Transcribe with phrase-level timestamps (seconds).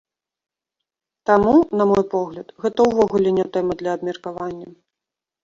[1.29, 4.67] Таму, на мой погляд, гэта ўвогуле не тэма для абмеркавання.